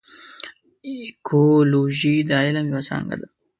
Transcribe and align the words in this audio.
اکولوژي 0.89 2.15
د 2.29 2.31
علم 2.43 2.65
یوه 2.71 2.81
څانګه 2.87 3.15
ده. 3.19 3.27